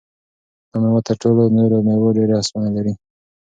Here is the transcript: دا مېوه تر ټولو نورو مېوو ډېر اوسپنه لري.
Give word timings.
دا 0.69 0.75
مېوه 0.81 1.01
تر 1.07 1.15
ټولو 1.21 1.43
نورو 1.57 1.77
مېوو 1.87 2.15
ډېر 2.17 2.29
اوسپنه 2.33 2.69
لري. 2.75 2.93